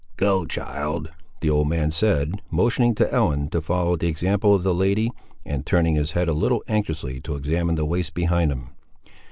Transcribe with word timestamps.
"Go, 0.17 0.47
child," 0.47 1.11
the 1.41 1.51
old 1.51 1.69
man 1.69 1.91
said, 1.91 2.41
motioning 2.49 2.95
to 2.95 3.13
Ellen 3.13 3.49
to 3.49 3.61
follow 3.61 3.95
the 3.95 4.07
example 4.07 4.55
of 4.55 4.63
the 4.63 4.73
lady, 4.73 5.11
and 5.45 5.63
turning 5.63 5.93
his 5.93 6.13
head 6.13 6.27
a 6.27 6.33
little 6.33 6.63
anxiously 6.67 7.21
to 7.21 7.35
examine 7.35 7.75
the 7.75 7.85
waste 7.85 8.15
behind 8.15 8.51
him. 8.51 8.69